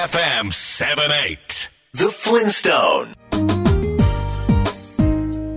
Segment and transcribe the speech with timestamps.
[0.00, 3.14] FM 78 The Flintstone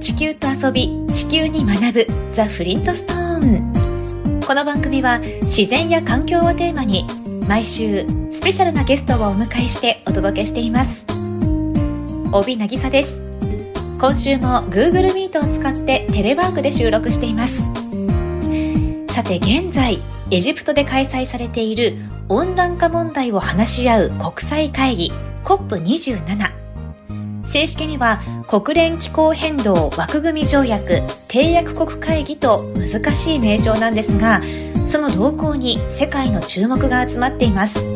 [0.01, 7.07] 地球と遊び地球に学ぶザ・フリントストーンこの番組は自然や環境をテーマに
[7.47, 11.05] 毎週スペシャルなゲストをお迎えしてお届けしています。
[12.33, 13.21] 帯渚です。
[14.01, 17.59] 今週も Google Meet を使ってテレワークで収録しています。
[19.13, 19.99] さて現在
[20.31, 21.95] エジプトで開催されている
[22.29, 25.11] 温暖化問題を話し合う国際会議
[25.43, 26.63] COP27
[27.45, 34.41] 正式には国連気候変動枠組み条約締約国会議と難しい名称なんですが
[34.85, 37.93] その動向に世界の注目が集まっています。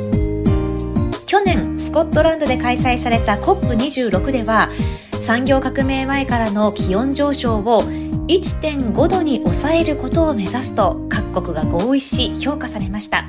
[1.27, 4.69] 去年スコットランドで開催された COP26 では
[5.11, 7.81] 産業革命前からの気温上昇を
[8.27, 13.25] 1.5度に抑えることを目指すと各国が合意し評価されました。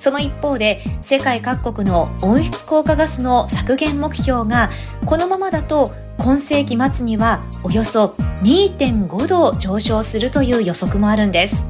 [0.00, 4.70] その一方で世界各国の温室効果ガスの削減目標が
[5.04, 8.06] このままだと今世紀末にはおよそ
[8.42, 11.66] 2.5度上昇するという予測もあるんです。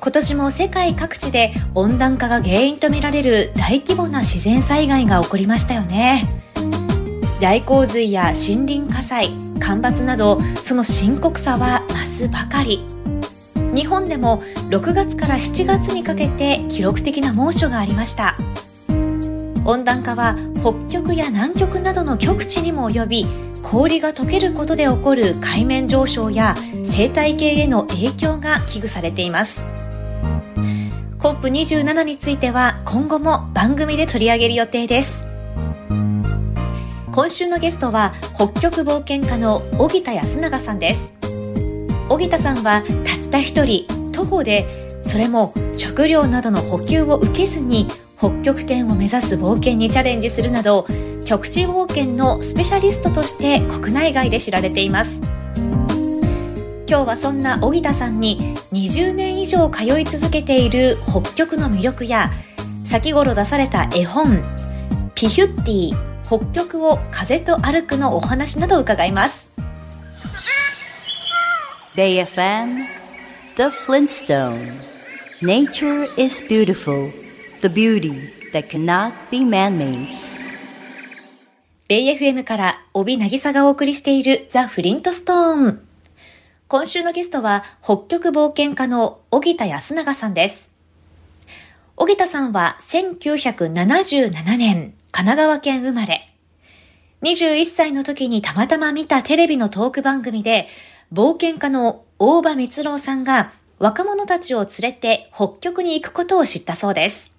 [0.00, 6.22] 今年も世界各地で温暖化が原因とみられる大規模な自然災害が起こりましたよね。
[7.40, 12.99] 大洪水や森林火災干ばつなどその深刻さは増すばかり。
[13.74, 18.36] 日本でも6月から7月にかけて記録的な猛暑がありました。
[19.64, 23.26] 温暖化は北極や南極などの極地にも及び
[23.62, 26.54] 氷が溶けることで起こる海面上昇や
[26.88, 29.62] 生態系への影響が危惧されています。
[31.18, 35.24] COP27 については今後も番組で取り上げる予定です。
[37.12, 41.19] 今週のゲストは北極冒険家の荻田康永さんです。
[42.10, 44.66] 荻田さんはたった一人徒歩で
[45.04, 47.86] それも食料などの補給を受けずに
[48.18, 50.84] 北極点を目指す冒険にチャレンジするなど
[51.24, 55.20] 極地冒険のスペシャリストとして国内外で知られています。
[56.90, 62.32] 今日はそんな荻田さんに20年以上通い続けている北極の魅力や
[62.84, 64.42] 先頃出された絵本
[65.14, 69.49] 「ピヒュッティ北極を風と歩く」のお話など伺います。
[71.96, 72.86] Bay FM
[73.56, 74.78] The Flintstone
[75.42, 77.10] Nature is beautiful
[77.62, 78.14] The beauty
[78.52, 80.06] that cannot be man-made
[81.88, 85.84] ベイ FM から帯渚がお送りしているザ・フリントストーン。
[86.68, 90.70] 今週のゲストは北極冒険家の荻田康永さんです。
[91.96, 96.28] 荻田さんは1977年神奈川県生まれ。
[97.22, 100.68] 21歳の時にたまたま見たテレビのトーク番組で
[101.12, 107.32] 冒険家の大場光郎さんが若者たちを連れて北極に行くことを知ったそうです。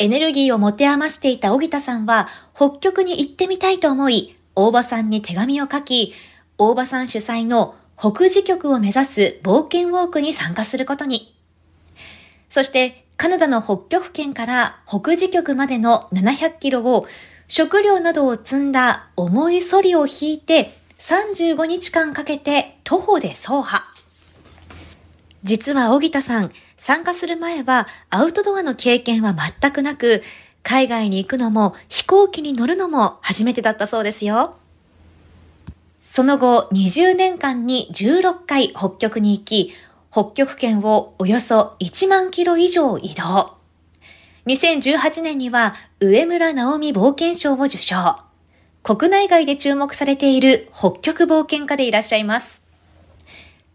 [0.00, 6.12] エネルギーを持て余していた荻田さんは北極に行ってみたいと思い、大場さんに手紙を書き、
[6.58, 11.36] 大場さん主催の北磁極を目指す冒険ウォークに参加することに。
[12.48, 17.06] そしてカナダの北極圏から北磁極までの700キロを
[17.46, 23.82] 食料などを積んだ重いソリを引いて35日間かけて徒歩で走破。
[25.42, 30.22] 実は荻田さん、参加する前はアウトドアの経験は全くなく、
[30.62, 34.56] 海外に行くのも飛行機に乗るのも初めてだったそうですよ。
[36.00, 39.72] その後20年間に16回北極に行き、
[40.12, 43.56] 北極圏をおよそ1万キロ以上移動。
[44.46, 48.29] 2018年には上村直美冒険賞を受賞。
[48.82, 52.62] 国内外で注目されている北極冒険家でいらっしゃいます。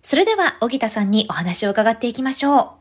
[0.01, 2.77] それでは、荻田さんにお話を伺っていきましょ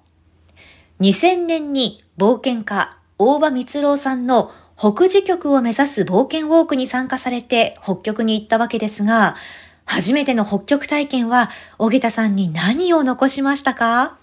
[1.01, 1.03] う。
[1.03, 9.37] 2000年に冒険家、大場光郎さんの北磁極を目指す冒険ウォークに参加されて北極に行ったわけですが、
[9.85, 14.17] 初めての北極体験は、荻田さんに何を残しましたか？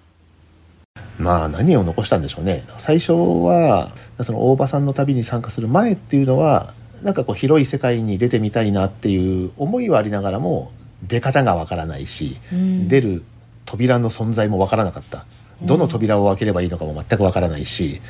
[1.17, 3.91] まあ何を残したんでしょうね最初は
[4.23, 10.71] その大場さんの旅に参加する前っていうのはなんかこう広い世界に出てみたいなっていう思いはありながらも
[11.03, 12.87] 出方がわからないし、うん。
[12.87, 13.23] 出る
[13.65, 15.25] 扉の存在もわからなかった。
[15.63, 18.01] どの扉を開ければいいのかも全くわからないし、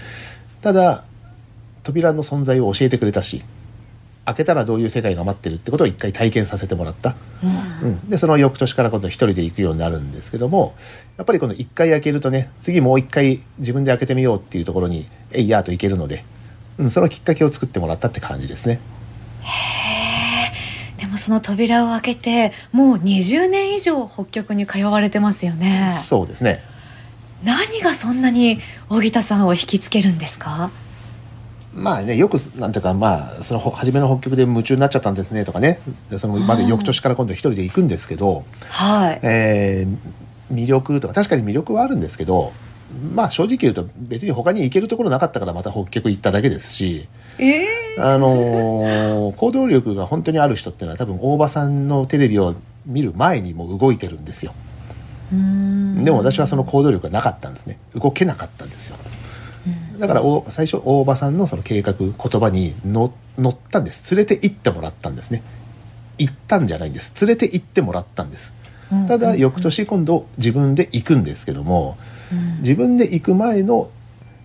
[0.62, 1.04] ただ
[1.84, 3.44] 扉の存在を教えてくれたし
[4.24, 7.16] 開けたらどういう世界が待ってるってことを一回体験させてもらった、
[7.84, 10.76] うん、でその翌年から今度一人で行くようになるんですけども
[11.18, 16.24] やっぱりこの一回開けるとね次もう一回自分で開けてみようっていうところにえいやーといけるので、
[16.82, 18.80] うん、そのきっかけを作ってもらったって感じですね。
[20.98, 26.00] でもその扉を開けてもう20年以上北極に通われてますよね。
[26.04, 26.64] そうですね。
[27.44, 30.72] 何がそんなに荻田さんを引きつけるんですか？
[31.74, 35.80] まあねよくなんていうかまあそのほ初めの北極で夢中になっちゃったんですねとかね。
[36.10, 39.20] でそのまで翌年から今度一人で行くんですけど、はい。
[39.24, 39.98] えー
[40.52, 42.52] 魅力とか確かに魅力はあるんですけど
[43.14, 47.08] まあ正直言うと別に他に行けるところなかったからまた北極行っただけですし、
[47.40, 47.68] え
[47.98, 52.56] あのー行動力が本当にある人っていうのは多分大場さんのテレビを
[52.86, 54.54] 見る前にもう動いてるんですよ。
[55.32, 56.04] うん。
[56.04, 57.78] でも私はその行動力がなかったんですね。
[57.96, 58.98] 動けなかったんですよ。
[60.00, 64.16] だからお最初大場さんのその計画言葉にの乗ったんです。
[64.16, 65.44] 連れて行ってもらったんですね。
[66.18, 67.14] 行ったんじゃないんです。
[67.26, 68.54] 連れて行ってもらったんです。
[69.08, 71.98] ただ翌年今度自分で行くんですけども
[72.60, 73.90] 自分で行く前の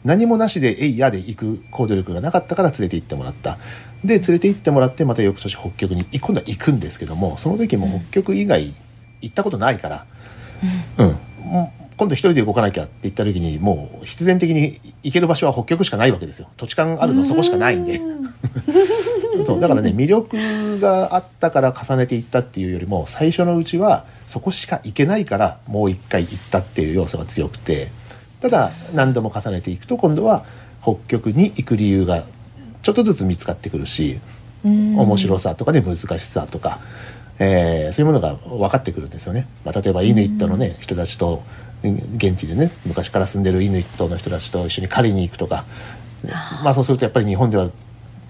[0.04, 3.58] 何もなしで「えいや」で行く行動力がなかったから連れて行ってもらった。
[4.04, 8.72] で連れて行ってもらってまた翌年北極に今度は行くんですけどもその時も北極以外
[9.20, 10.06] 行ったことないから。
[10.98, 11.18] うん、もう
[11.96, 16.48] 今度一人で動かなきゃって言った時にもう必然的に行ける場所は北極しかないわけですよ。
[16.56, 18.00] 土地勘あるのそこしかないんで。
[19.46, 27.88] そうだからね魅力があったから重ねていったっていうよりも最初のうちはそこしか行けないからもう一回行ったっていう要素が強くて。
[28.40, 30.44] ただ何度も重ねていくと今度は
[30.82, 32.24] 北極に行く理由が
[32.82, 34.20] ちょっとずつ見つかってくるし
[34.62, 36.78] 面白さとかね難しさとか、
[37.38, 39.46] えーそういうものが分かってくるんですよね。
[39.64, 41.42] まあ、例えばイヌイットのね、人たちと
[41.82, 45.64] 現地でね昔から住んでるイヌイットの人たちと一緒に狩りに行くとか、
[46.64, 47.70] まあ、そうするとやっぱり日本では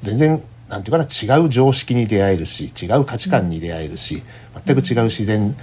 [0.03, 4.23] 全然なんていうかな違う常識に出会えるし違う価値観に出会えるし、
[4.65, 5.57] 全く違う自然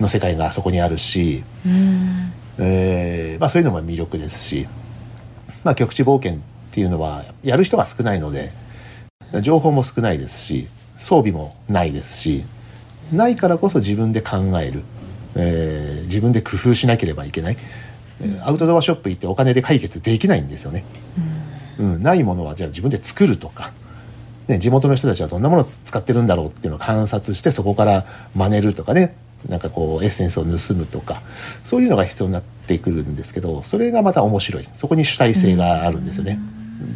[0.00, 1.44] の世界がそこにあるし、
[2.58, 4.66] えーまあ、そういうのも魅力ですし、
[5.64, 6.40] まあ、極地冒険っ
[6.72, 8.52] ていうのはやる人が少ないので
[9.40, 12.44] 情報も少ないですし装備もないですし
[13.12, 14.82] ないからこそ自分で考える、
[15.36, 17.56] えー自分で工夫しなければいけない、
[18.20, 20.84] えーアウトドアショップ行ってお金で解決できないんですよね、
[21.78, 22.02] うん。
[22.02, 23.72] ないものはじゃあ自分で作るとか、
[24.48, 29.16] ね、地元の人たちはどんなものを使ってるんだろうっていうのを観察してそこから真似るとかね。
[29.48, 31.20] なんかこうエッセンスを盗むとか。
[31.64, 34.68] そういうのが必要になってくるんですけどそれがまた面白い。
[34.76, 36.38] そこに主体性があるんですよね、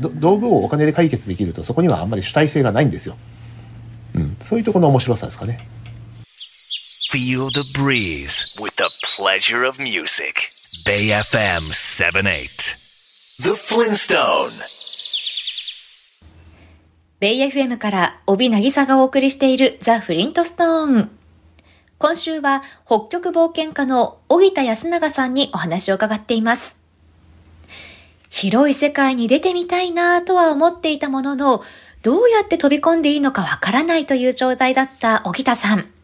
[0.01, 3.17] ど道具をお金で解決できるとそこにはあんまり主体性がないんですよ、
[4.15, 5.59] うん、そういうところの面白さですかね
[7.09, 10.51] Feel the breeze with the pleasure of music.
[10.85, 12.77] Bay FM 78.
[13.39, 14.51] The Flintstone.
[17.21, 21.11] ベイ FM から帯渚がお送りしているザ・フリントストーン。
[21.99, 26.77] 今週は北極冒険家の荻田康永さんにお話を伺っています。
[28.31, 31.63] 広い世界に出てみたいなとは思っていたものの、
[32.03, 35.96] どうやって飛び込んでいいのかわからないという状態だった荻田さん。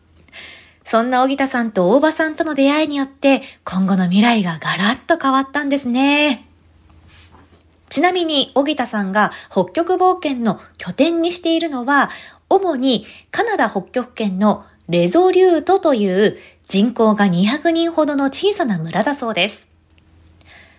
[0.84, 6.46] そんな荻田さんと大場さんとの出会いによって、今後の未来がガラッと変わったんですね。
[7.88, 12.11] ちなみに、荻田さんが北極冒険の拠点にしているのは、
[12.49, 19.69] 主にカナダ北極圏のレゾリュートという人口が200人ほどの小さな村だそうです。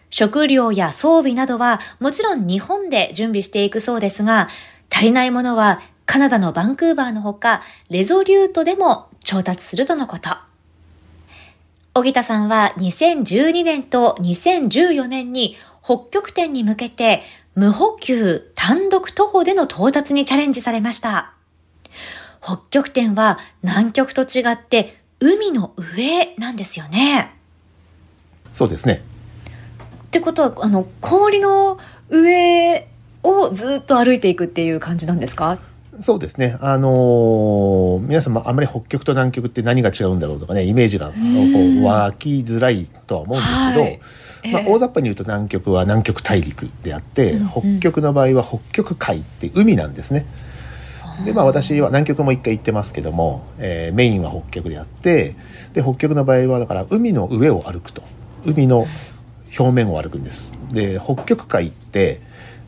[0.10, 4.48] 食料や装備などはもちろん日本で準備していくそうですが、
[4.92, 10.30] 足りないものはカナダのバンクーバーのほか、レゾリュートでも調達するとのこと。
[11.96, 17.24] 荻田さんは2012年と2014年に北極点に向けて
[17.56, 21.34] 無補給単独徒歩での到達にチャレンジされました。
[22.44, 27.34] 北極点は南極と違って海の上なんですよね。
[28.54, 29.02] そうですね
[30.06, 32.88] ってことは、あの、氷の上
[33.24, 35.58] をずっと歩いていくっていう感じなんですか？
[36.02, 36.58] そうですね。
[36.60, 44.00] あのー皆さんもあんまり北極と南極って何が違うんだろうとかね、イメージがこう湧きづらいとは思うんですけど、はい。
[44.54, 50.26] まあ、ええ大雑把に言うと南極は南極大陸であって、北極の場合は北極海って海なんですね。
[51.26, 55.36] でまあ私は南極も一回行ってますけども、えーメインは北極であって
[55.74, 58.04] で北極の場合はだから海の上を歩くと。
[58.46, 58.86] 海の
[59.58, 60.58] 表面を歩くんです。
[60.72, 62.20] で北極海って、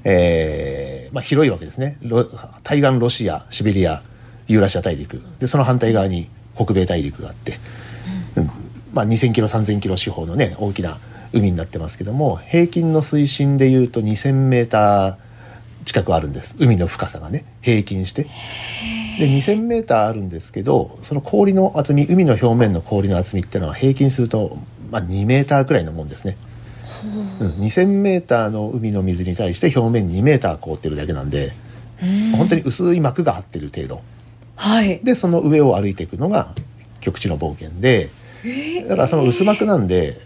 [0.05, 1.97] えーまあ、広いわけですね。
[2.01, 2.25] ロ
[2.63, 4.03] 対岸ロシアシベリア
[4.47, 5.21] ユーラシア大陸。
[5.39, 7.59] でその反対側に北米大陸があって、
[8.35, 8.49] うん。
[8.93, 10.99] まあ、2,000キロ3,000キロ四方のね大きな
[11.33, 15.15] 海になってますけども平均の水深でいうと2,000メーター
[15.85, 16.55] 近くあるんです。
[16.59, 17.45] 海の深さがね。
[17.61, 18.23] 平均して。
[19.19, 24.57] で2,000メーターあるんですけどその氷の厚み海の表面の氷の厚みっていうのは平均すると、
[24.91, 26.37] まあ、2メーターくらいのもんですね。
[27.39, 31.53] うん、2,000メーターの海の水に対して表面2メーター凍ってるだけなんで
[32.37, 34.01] 本当に薄い膜が張ってる程度。
[34.55, 34.99] はい。
[35.03, 36.53] でその上を歩いていくのが
[37.01, 38.09] 極地の冒険で
[38.87, 40.19] だからその薄膜なんで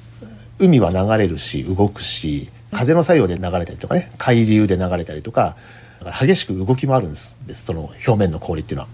[0.60, 5.56] 海は流れるし動くし風の作用で流れたりとかね海流で流れたりとか
[6.00, 8.90] だから激しく動きもあるんですその表面の氷っていうのは。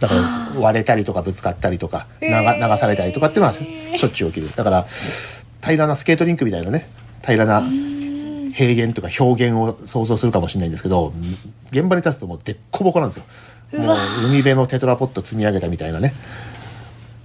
[0.00, 0.14] だか
[0.54, 2.34] ら割れたりとかぶつかったりとか流流
[2.78, 4.54] されたりとかっていうのはしょっちゅう起きる。
[4.54, 4.86] だから
[5.60, 6.88] 平らなスケートリンクみたいなね
[7.28, 7.62] 平らな
[8.54, 11.12] 平原とか表現を想像するかもしれないんですけど
[11.70, 13.24] 現場に立つともうでっこぼこなんですよ。
[13.78, 13.96] もう
[14.30, 16.14] 海辺のテトラポット積み上げたみたいなね。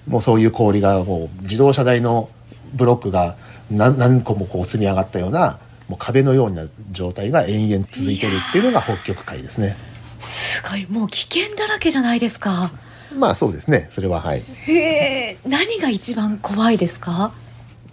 [0.07, 2.29] もうそういう氷がもう自動車台の
[2.74, 3.38] ブロックが
[3.72, 9.77] 何何個もこう積み上がったようなもう壁のような状態が延々続いてるっていうのが北極海ですね。
[10.19, 10.86] すごい。
[10.89, 12.72] もう危険だらけじゃないですか。
[13.15, 13.88] まあそうですね。
[13.91, 14.41] それははい。
[14.41, 15.38] へえ。
[15.48, 17.31] 何が一番怖いですか？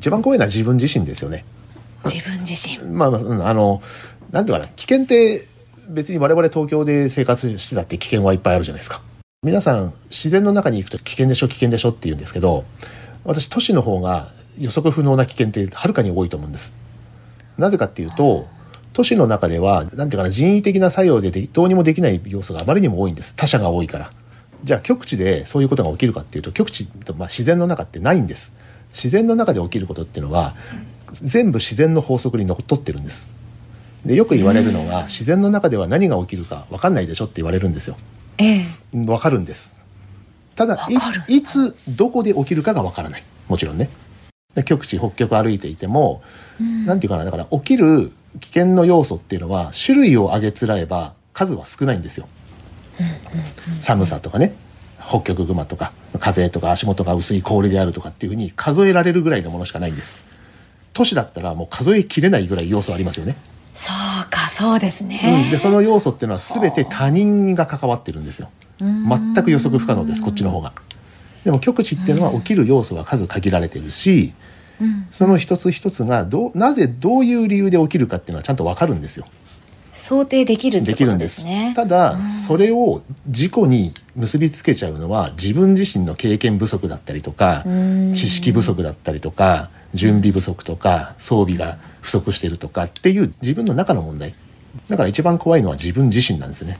[0.00, 1.44] 一番怖いのは自分自身ですよね
[2.08, 2.78] 自分自身。
[2.90, 3.82] まあ、まあうん、あの
[4.30, 5.46] なんていうかな危険って
[5.88, 9.02] 別に我々東京で生活してたって危険はいっぱいあるじゃないですか。
[9.42, 12.64] 皆さん自然の中に行くと危険でしょ危険でしょって言うんですけど
[13.24, 14.28] 私都市の方が
[14.58, 16.74] 予測不能な危険ってはるかに多いと思うんです。
[17.56, 18.46] なぜかっていうと
[18.92, 23.34] 都市の中ではなんていうかな人為的な作用ででどうにもできない要素があまりにも多いんです。
[23.34, 24.12] 他者が多いから。
[24.62, 28.52] じゃあ極地でそういうことが起きるかっていうと極地とまあ自然の中ってないんです。
[28.92, 30.54] 自然の中で起きることっていうのは
[31.12, 33.30] 全部自然の法則にのっとってるんです。
[34.04, 37.96] でよく言われるのが自然の中では何が起きるか分かんないでしょって言われるんですよ。
[38.38, 38.64] ええ。
[38.92, 39.74] 分かるんです。
[40.56, 40.78] ただ
[41.28, 43.24] いいつどこで起きるかが分からない。
[43.48, 43.88] もちろんね。
[44.54, 46.22] で極地北極歩いていても、
[46.86, 52.28] なんていうかなだから起きる危険の要素っていうのは種類を上げつらえば数は少ないんですよ、
[53.80, 54.54] 寒さとかね。
[55.06, 60.22] 北極熊とか風とか足元が薄い氷であるとかっていうふうに数えられるぐらいのものしかないんです
[60.92, 63.36] 都市だったらもう数えきれないぐらい要素ありますよね、
[63.74, 63.92] そ
[64.26, 68.50] うかそうですね、うん、でその要素っていうのは全て他人が関わってるんですよ。
[68.80, 70.72] 全く予測不可能ですこっちの方が。
[71.44, 74.32] でも極地っていうのは起きる要素は数限られてるし、
[75.10, 79.26] その一つ一つがどうなぜどういう理由で起きるかっていうのはちゃんと分かるんですよ
[79.92, 81.72] 想定できるってことですね。
[81.76, 87.64] ただ、それを事故に結びつけちゃうのは自分自身の経験不足だったりとか
[88.14, 94.34] 知識不足だったりとか準備不足とか装備が不足してるとかっていう自分の中の問題。
[94.88, 96.78] だから一番怖いのは自分自身なんですね。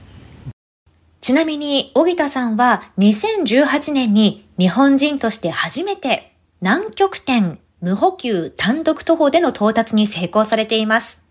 [1.19, 11.21] ちなみに、荻田さんは2018年に日本人として初めて南極点無補給単独徒歩での到達に成功されています。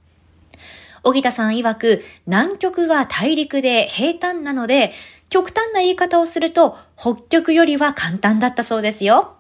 [1.03, 4.93] 荻田さん曰く、南極は大陸で平坦なので、
[5.29, 9.35] 極端な言い方をすると、北極よりは簡単だったそうですよ。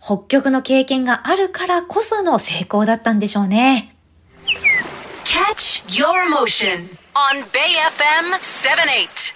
[0.00, 3.94] 北極の経験があるからこその成功だったんでしょうね。
[5.24, 9.34] Catch your emotion on Bay FM 78.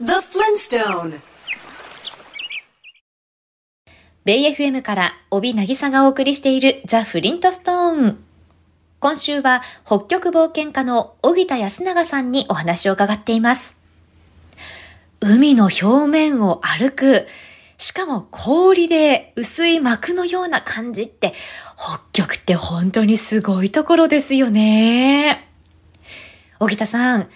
[0.00, 1.20] The Flintstone.
[4.24, 8.25] ベイ FM から帯渚がお送りしているザ・フリントストーン。
[9.06, 13.76] 今週は北極冒険家の荻田康永さんにお話を伺っています。
[15.20, 17.28] 海の表面を歩く、
[17.78, 21.34] しかも氷で薄い膜のような感じって、
[21.76, 25.48] 北極って本当にすごいところですよね。
[26.58, 27.28] 荻田さん、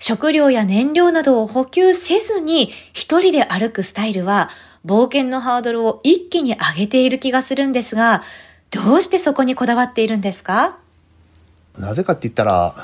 [0.00, 4.50] 食料や燃料などを補給せずに一人で歩くスタイルは
[4.84, 8.24] 冒険のハードルを一気に上げている気がするんですが、
[8.72, 10.81] どうしてそこにこだわっているんですか？
[11.78, 12.74] なぜかって言ったら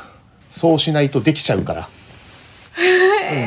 [0.50, 1.88] そうしないとできちゃうから、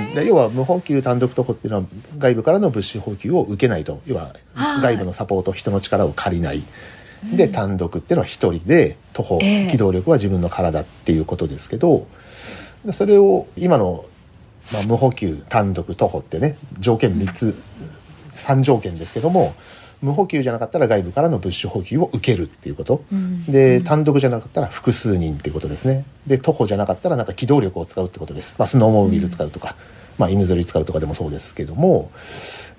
[0.10, 1.86] うん、で要は無補給単独徒歩っていうのは
[2.18, 4.02] 外部からの物資補給を受けないと。
[4.06, 4.82] 要ははい。
[4.82, 6.64] 外部のサポート人の力を借りない、
[7.36, 9.68] で単独っていうのは一人で徒歩、ええ。
[9.68, 12.08] 機動力は自分の体っていうことですけど
[12.86, 14.06] でそれを今の、
[14.74, 17.56] まあ、無補給単独徒歩ってね条件3つ、
[18.32, 19.54] 3条件ですけども
[20.02, 23.04] 無補給じゃなかったら外部からの物資補給を受けるっていうこと、
[23.48, 26.06] で単独じゃなかったら複数人っていうことですね。
[26.26, 29.76] で徒歩じゃなかったらなんか機動力を使うってことです、まあ、スノーモービル使うとか、
[30.18, 32.12] まあ、犬ぞり使うとかでもそうですけども。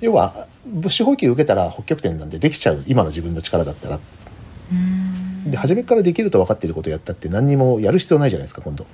[0.01, 2.83] 要は物資補給受けたら北極点なんでできちゃう。
[2.87, 4.01] 今の自分の力だったら。
[5.47, 8.87] で初めからできると分かっていることをやったって何にもやる必要ないじゃないですか今度。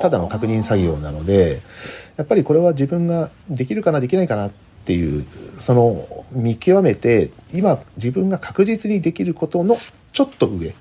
[0.00, 1.60] ただの確認作業なので
[2.16, 4.50] やっぱりこれは自分ができるかなできないかなっ
[4.86, 5.26] ていう
[5.58, 9.76] その見極めて今自分が確実にできることの
[10.12, 10.74] ちょっと上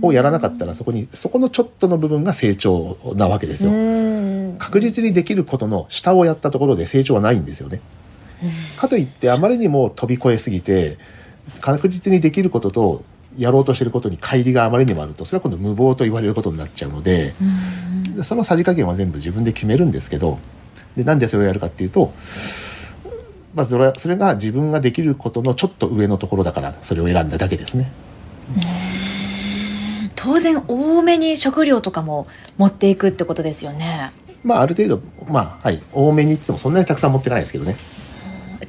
[0.00, 3.72] をやらなかったらそこにそこのちょっとの部分が成長なわけですよ。
[4.58, 7.80] 確実にできることの下をやったところで成長はないんですよね。
[8.76, 10.98] かといってあまりにも飛び越えすぎて
[11.60, 13.04] 確実にできることと
[13.36, 17.34] やろうとしていることに乖離があまりにもあるとそれは今度無謀と言われることになっちゃうので、
[18.16, 20.38] でそのさじ加減は全部自分で決めるんですけど
[20.96, 22.12] でなんでそれをやるかっていうと、
[23.54, 27.92] まあ、それはそれが自分ができることのちょっと上のところだからそれを選んだだけですね。
[30.16, 34.12] 当然多めに食料とかも持っていくってことですよね。
[34.44, 37.76] まあある程度まあはい多めに言ってもそんなにたくさん持っていかないですけどね。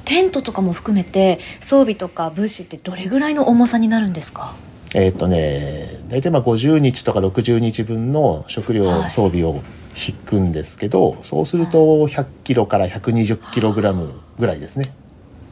[0.04, 4.54] テントとかも含めて装備とか物資ってどれぐらいの重さになるんですか？
[4.94, 9.10] えっ、とね大体まあ50日とか60日分の食料はい。
[9.10, 9.62] 装備を
[10.08, 14.92] 引くんですけど、そうすると100キロから120キログラムぐらいですね。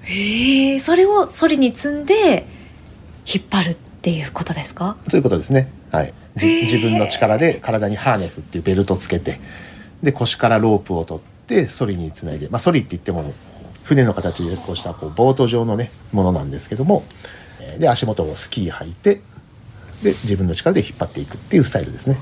[0.02, 2.46] へえそれをソリに積んで
[3.26, 4.96] 引っ張るっていうことですか？
[5.08, 5.70] そういうことですね。
[5.90, 6.12] はい。
[6.34, 9.38] 自分の力で体にハーネスっていうベルトつけて
[10.02, 13.32] で腰からロープを取ってソリにつないでまあソリって言っても
[13.84, 17.04] 船の形でこうしたこうボート状のねものなんですけども
[17.60, 19.16] えーで足元をスキー履いて
[20.02, 22.16] で自分の力で引っ張っていくっていうスタイルですね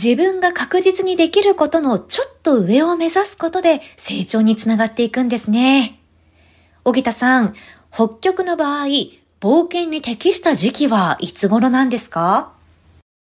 [0.00, 5.98] 自分が確実にできることのちょっと上を目指すことで成長につながっていくんですね。
[6.84, 7.54] 荻田さん、
[7.92, 8.86] 北極の場合、
[9.40, 12.52] 冒険に適した時期はいつ頃なんですか？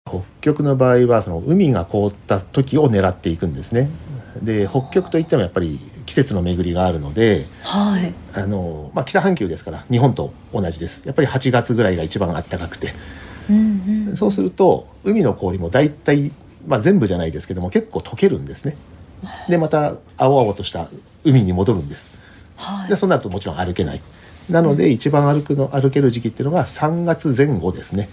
[0.07, 3.87] 北極の場合はその海が凍った時を狙っていくんですね
[4.41, 8.13] で北極といってもやっぱり季節の巡りがあるのではい。
[8.33, 12.93] あの、まあ、北半球ですから日本と同じですやっぱり8月ぐらいが一番暖かくて
[13.49, 14.17] うんうん。
[14.17, 16.31] そうすると海の氷も大体、
[16.67, 18.75] まあ、全部じゃないですけども結構溶けるんですね。
[19.49, 20.89] でまた青々とした
[21.23, 22.11] 海に戻るんです。
[22.57, 22.89] はい。
[22.89, 22.95] で。
[22.95, 24.01] そうなるともちろん歩けない。
[24.49, 28.09] なので一番歩くの歩ける時期っていうのが3月前後ですね。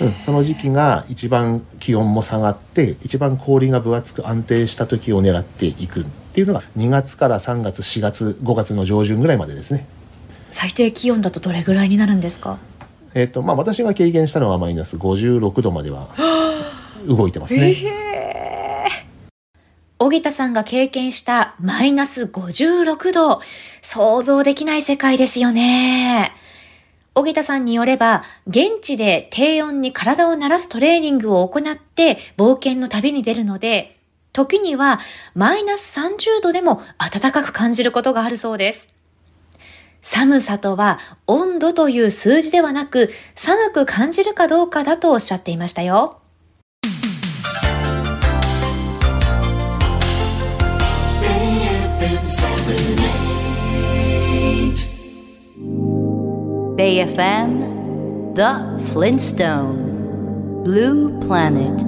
[0.00, 9.86] うん、その時期が一番気温も下がって一番氷が分厚く安定した時を狙っていくっていうのが2月から3月4月5月の上旬ぐらいまでですね。
[10.50, 12.58] 最低気温だとどれぐらいになるんですか？
[13.14, 16.08] えっ、とまあ私が経験したのはマイナス56度までは
[17.06, 17.74] 動いてますね、
[19.98, 23.40] 荻田さんが経験したマイナス56度、
[23.82, 26.32] 想像できない世界ですよね。
[27.14, 33.98] 荻田さんによれば、現地で低温に体を慣らすトレーニングを行って冒険の旅に出るので、
[34.32, 35.00] 時には
[35.34, 38.90] マイナス30度でも暖かく感じることがあるそうです。
[40.02, 46.19] 寒さとは温度という数字ではなく、寒く感じるかどうかだとおっしゃっていましたよ。
[56.80, 61.78] Bay FM, The Flintstone, Blue Planet,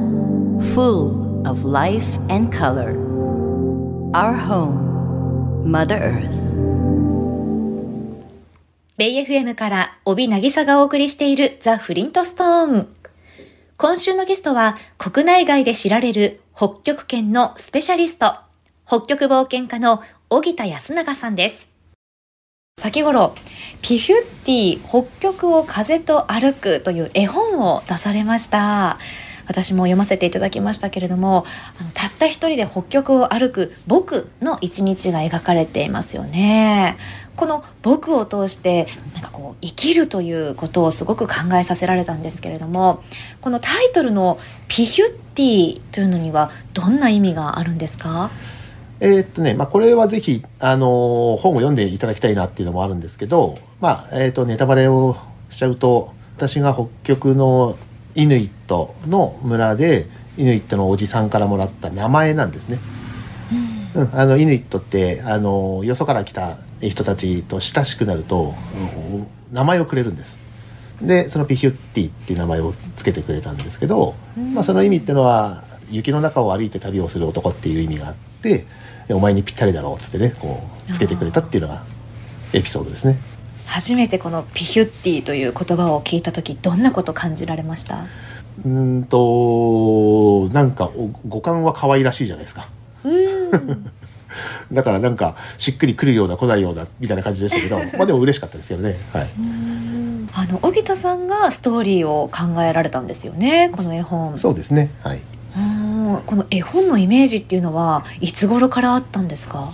[0.74, 2.92] full of life and color.
[4.12, 6.58] Our home, Mother Earth.
[8.98, 12.88] ベイ FM から帯渚がお送りしているザ・フリントストーン。
[13.78, 18.34] 今週のゲストは国内外で知られる北極圏のスペシャリスト、
[18.86, 21.71] 北極冒険家の荻田康永さんです。
[22.82, 23.32] 先頃、
[23.80, 28.98] ピフュッティ北極を風と歩くという絵本を出されました。
[29.46, 31.44] 私も読ませていただきましたけれども、
[31.80, 36.96] あのたった一人で北極を歩く僕の一日が描かれていますよね。
[37.36, 43.02] この僕を通してなんかこう生きるということをすごく考えさせられたんですけれども
[43.40, 48.30] このタイトルの「ピヒュッティ」というのにはどんな意味があるんですか？
[49.04, 55.16] えーっとねまあこれはぜひあのー本を読んでいただきたいなっていうのもあるんですけどまあえーっとネタバレを
[55.50, 57.76] しちゃうと私が北極の
[58.14, 60.06] イヌイットの村で
[60.38, 62.78] イヌイットのおじさんからもらった名前なんですね。
[63.94, 68.54] うん、あのイヌイットってあのよそから来た人たちと親しくなると、
[69.12, 70.40] うん名前をくれるんです。
[71.02, 74.14] でそのピヒュッティっていう名前をつけてくれたんですけど、
[74.54, 78.64] まあ、その意味っていうのは雪の中を歩いて旅をする男っていう意味があってで
[79.10, 81.82] お前にぴったりだろうっつってねこうつけてくれたっていうのが
[82.52, 83.18] エピソードですね。
[83.66, 88.04] 初めてこの「ピヒュッティ」という言葉を聞いた時どんなこと感じられました？
[88.64, 92.66] うーんとなんかお五感は可愛らしいじゃないですか。
[94.72, 98.96] だからなんかしっくりくるような来ないようなみたいな感じでしたけど まあでも嬉しかったですけどね。
[99.12, 99.26] はい。
[100.34, 104.38] あの荻田さんがストーリーを考えられたんですよねこの絵本。
[104.38, 104.90] そうですね。
[105.02, 105.20] はい。
[105.56, 105.81] うん
[106.26, 109.72] この絵本のイメージっていうのはいつ頃からあったんですか？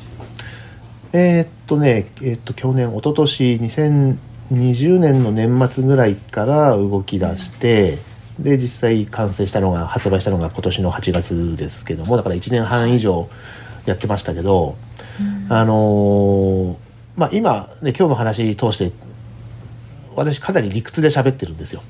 [1.13, 7.99] えーっとねえーっと去年一昨年2020年の年末ぐらいから動き出して、
[8.39, 13.29] で実際完成したのが発売したのが今年の8月ですけどもだから1年半以上
[13.87, 14.77] やってましたけど、
[15.49, 16.77] あのー
[17.17, 18.93] まあ今ね今日の話通して
[20.15, 21.83] 私かなり理屈で喋ってるんですよ。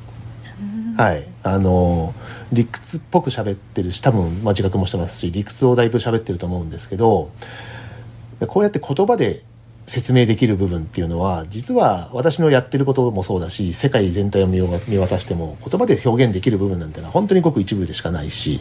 [0.98, 7.30] はい、あのー理屈っぽく喋ってるし多分、まあ、自覚もしてますし理屈をだいぶ喋ってると思うんですけど
[8.40, 9.42] でこうやって言葉で
[9.86, 18.60] 説明できる部分っていうのは実は私のやってることもそうだし世界全体を見見渡しても言葉で表現できる部分なんてのは本当にごく一部でしかないし、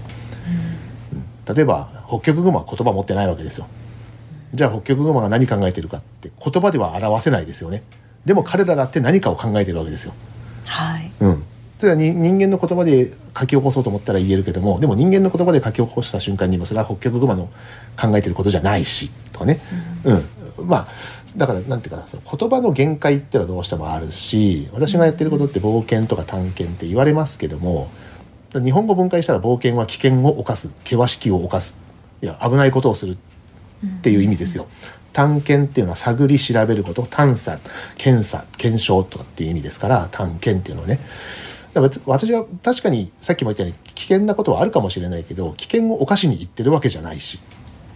[1.47, 3.67] うん、例えば北極熊は言葉持ってないわけですよ。
[4.54, 7.84] じゃあ北極熊が何考えてるかって言葉では表せないですよね。
[8.26, 10.13] でも彼らだって何かを考えてるわけですよ。
[10.65, 11.12] はい。
[11.19, 11.43] うん。
[11.78, 17.50] それは人間の言葉で書き起こそうと思ったら言えるけどもでも人間の言葉で書き起こした瞬間にもそれは北極熊の
[18.00, 19.60] 考えてることじゃないしとかね、
[20.04, 20.88] うん、うん、まあ
[21.36, 27.90] だからなんていうかなその言葉の限界っていうのはどうしてもあるし私がやってることって冒険とか探検って言われますけども
[28.54, 31.78] 日本語分解したら冒険は危険を冒す険しきを冒す。
[32.22, 33.18] いや危ないことをする
[33.86, 34.68] っていう意味ですよ。
[35.13, 37.60] 探検っていうのは探り調べること探査
[37.98, 41.00] 検査検証とかっていう意味ですから探検っていうのはね
[41.82, 47.40] 私は確かにさっきも言ったように危険なことはあるかもしれないけど危険を犯しに行ってるわけじゃないし、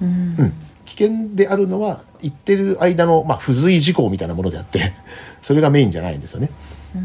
[0.02, 0.54] うん、うん、
[0.86, 4.94] 危険であるのは言ってる間の、まあ、付随事項みたいなものであって
[5.41, 6.50] それがメインじゃないんですよね。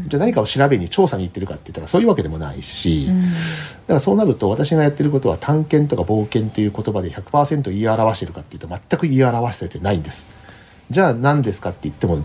[0.07, 3.33] じゃあ何かを調べに調査に行ってるかって言ったらそういうわけでもないし、うん、だか
[3.93, 10.27] らそうなると私がやってることは探検とか冒険という言葉で100%言い表してるかっていうと全く言い表せてないんです。
[10.89, 12.17] じゃあ何ですかって言っても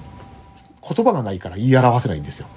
[0.83, 2.49] 言葉がないから言い表せないんですよ。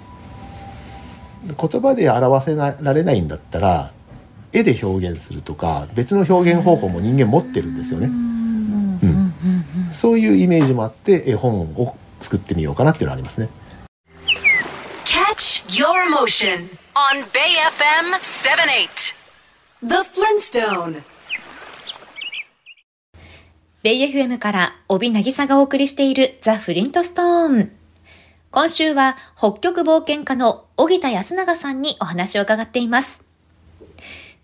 [1.46, 3.92] 言葉で表せられないんだったら
[4.52, 8.08] 絵で表現するとか別の表現方法も人間持ってるんですよね。
[8.08, 8.10] う
[9.08, 9.34] ん、
[9.94, 13.50] そういうイメージもあって絵本を作ってみようかなっていうのはありますね。
[15.04, 19.14] Catch your motion on Bay FM 78
[19.84, 21.04] The Flintstone
[23.84, 27.72] ベイ FM から帯渚がお送りしているザ・フリントストーン。
[28.56, 33.22] 今週は北極冒険家の小木田康永さんにお話を伺っています。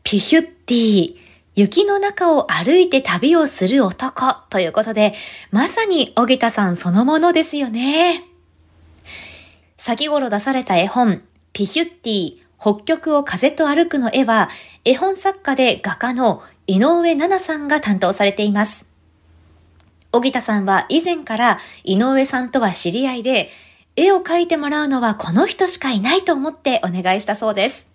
[0.04, 1.15] ピヒュッティ、
[1.56, 5.13] 雪の中を歩いて旅をする男ということで、
[5.50, 8.21] まさに小木田さんそのものですよね。
[9.78, 14.50] 先頃出された絵本、ピヒュッティ、北極を風と歩くの絵は、
[14.84, 18.86] 絵本作家で画家の井上奈々さんが担当されています。
[20.12, 23.50] 小木田さんは以前から井上さんとは知り合いで、
[23.98, 27.92] 絵を描いてもらうのはこの人しかいないと思ってお願いしたそうです。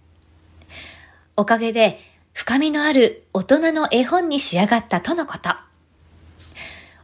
[1.36, 1.98] おかげで
[2.34, 5.48] 深みのある大人の絵本に仕上がったとのこと。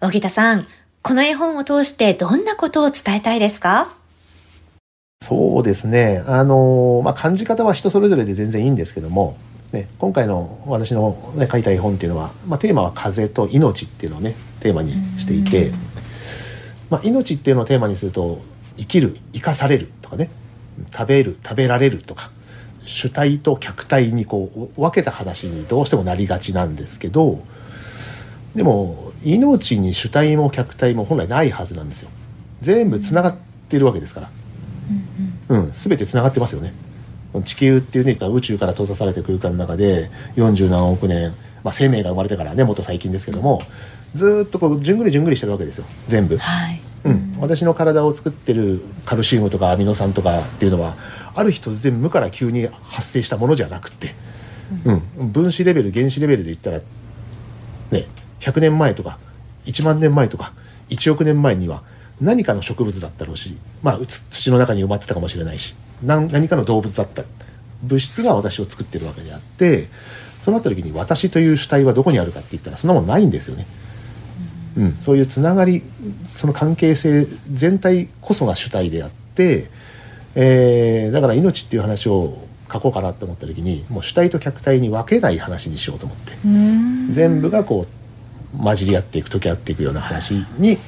[0.01, 0.67] 小木田さん、
[1.01, 3.95] この絵本を通してどんなことを伝えたいですか？
[5.23, 6.23] そうですね。
[6.27, 9.39] あの、まあ、感じ方は人それぞれで全然いいんですけども、
[9.73, 15.73] ね、今回の私の、ね、書いた絵本っていうのは、まあ、テーマは風と命っていうのをねテーマにしていて、
[16.91, 20.31] まあ、命っていうのをテーマにすると生きる生かされるとかね。
[20.93, 22.31] 食べる食べられるとか。
[22.85, 27.43] 主体と客体にこう分けた話にどうしてもなりがちなんですけど。
[28.55, 32.11] でも命に主体も客体も本来ないはずなんですよ。
[32.61, 33.37] 全部つながっ
[33.69, 34.31] てるわけですから。
[35.49, 36.73] うん、全てつながってますよね。
[37.45, 43.63] 地球っていうね宇宙から閉ざされた空間の中で40何億年、まあ、生命が生まれてからねもっと最近ですけども
[44.15, 45.87] ずっとこうじゅんぐりじゅんぐりしてるわけですよ。
[46.09, 46.37] 全部。
[46.37, 50.95] はいうん、私の体を作ってるカルシウムとかアミノ酸とかっていうのは
[51.35, 54.15] ある日突然無から急に発生したものじゃなくて、
[54.85, 56.79] うん、分子レベル原子レベルで言ったら
[57.91, 58.07] ね
[58.41, 59.19] 100年前とか
[59.65, 60.53] 1万年前とか
[60.91, 61.83] 1億年前には
[62.21, 63.99] 何かの植物だったろうし、まあ、
[64.31, 67.25] 土の中に埋まってたかもしれないし何かの動物だった。
[67.83, 69.89] 物質が私を作ってるわけであって
[70.41, 73.67] そうなった時に私という主体はどこにあるかって言ったらそんなもんないんですよね。
[74.77, 75.83] うん、そういうつながり
[76.31, 79.69] その関係性全体こそが主体であって、
[80.35, 82.39] えー、だから命っていう話を
[82.73, 86.33] 書こうかなと思った時にもう主体と客体に分けない話にしようと思って
[87.11, 87.87] 全部がこ
[88.55, 90.79] う混じり合っていく溶け合っていくような話に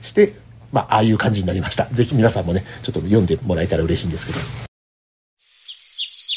[0.00, 0.34] して
[0.72, 1.86] まあああいう感じになりました。
[1.86, 4.38] ぜひ皆さんもねちょっと読んでもらえたら嬉しいんですけど。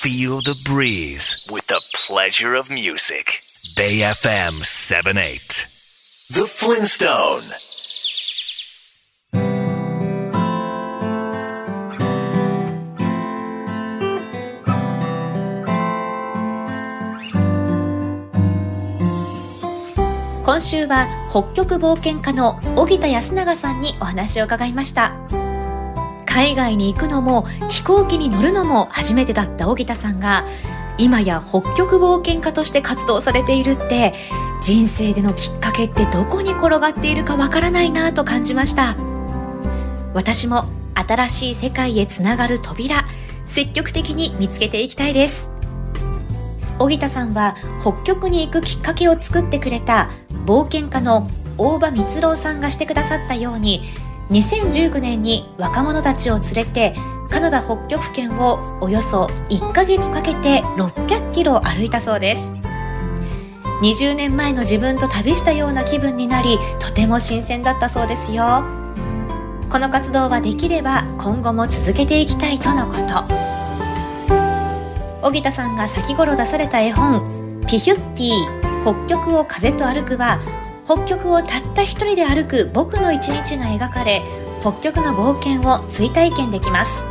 [0.01, 3.41] Feel the breeze with the pleasure of music.
[3.77, 5.80] Bay FM 78
[6.33, 7.41] The Flintstone.
[20.45, 25.13] 今週は北極冒険家の荻田康永さんにお話を伺いました
[26.25, 30.45] 海外に行くのも飛行機に乗るのも初めてだった荻田さんが
[30.97, 34.13] 今や北極冒険家として活動されているって
[34.61, 38.95] 人生でのきっかけってどこに転がっているかわからないなと感じました。
[40.13, 43.05] 私も新しい世界へつながる扉
[43.47, 45.49] 積極的に見つけていきたいです。
[46.77, 50.11] 荻田さんは北極に行くきっかけを作ってくれた
[50.45, 53.81] 冒険家の大場光郎さんがしてくださったように
[54.29, 56.93] 2019年に若者たちを連れて
[57.29, 62.60] カナダ北極圏をおよそ1ヶ月かけて600キロ歩いたそうです。
[63.81, 68.63] 20年前の自分と旅したような気分になりとても新鮮だったそうですよ。
[69.71, 73.25] この活動はできれば今後も続けていきたいとのこと。
[75.23, 80.39] 荻田さんが先頃出された絵本「ピヒュッティ北極を風と歩く」は
[80.85, 84.21] 北極をたった一人で歩く僕の一日が描かれ
[84.61, 87.10] 北極の冒険を追体験できます。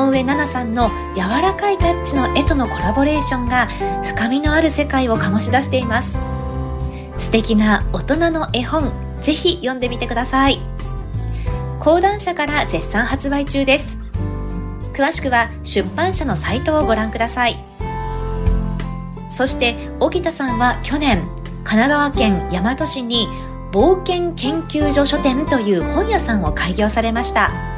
[0.00, 3.68] 上奈々さんの柔らかいタッチの絵とのコラボレーションが
[4.04, 6.18] 深みのある世界を醸し出しています。
[7.18, 10.60] 素敵な大人の絵本ぜひ読んでみてください。
[11.80, 13.96] 講談社から絶賛発売中です。
[14.92, 17.56] 詳しくは出版社のサイトをご覧ください。
[19.32, 21.22] そして荻田さんは去年
[21.64, 23.26] 神奈川県大和市に
[23.72, 27.71] 冒険研究所書店という本屋さんを開業されました。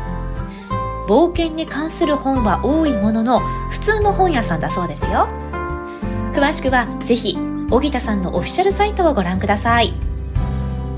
[1.06, 3.40] 冒険に関する本は多いものの
[3.70, 5.28] 普通の本屋さんだそうですよ。
[6.32, 7.36] 詳しくはぜひ
[7.70, 9.92] 荻田さんのオフィシャルサイトをご覧ください。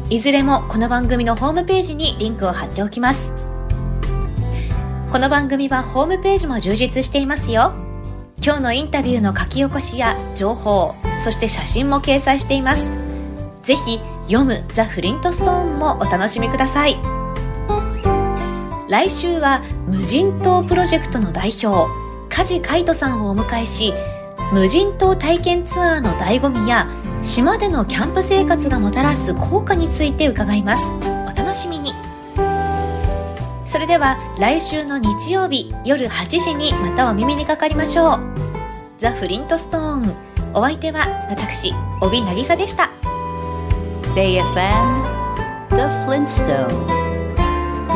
[0.09, 3.33] いずれもこの番組のホームページにリンクを貼っておきます。
[5.11, 7.73] この番組はホームページも充実していますよ。
[8.43, 12.93] 今日のインタビューの書き起こしや情報そして写真も掲載しています。
[13.63, 17.16] ぜひ読むザ・フリントストーンもお楽しみください。
[18.89, 21.91] 来週は無人島プロジェクトの代表
[22.29, 23.93] 梶海人さんをお迎えし
[24.53, 26.89] 無人島体験ツアーの醍醐味や
[27.23, 30.83] 島でのキャンプ生活がもたらす効果について伺います。
[31.03, 31.91] お楽しみに。
[33.65, 38.21] それでは来週の日曜日夜8時にまたお耳にかかりましょう。
[38.99, 40.15] ザ・フリントストーン。
[40.55, 42.93] お相手は私帯渚でした。
[44.15, 45.03] Bay FM
[45.71, 47.06] The Flintstone